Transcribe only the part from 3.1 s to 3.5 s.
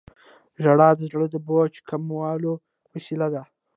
ده.